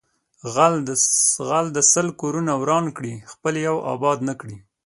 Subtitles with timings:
[1.53, 4.57] غل د سل کورونه وران کړي خپل یو آباد نکړي